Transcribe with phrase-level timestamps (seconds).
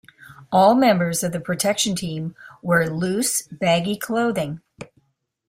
[0.51, 4.61] All members of the protection team wear loose, baggy clothing.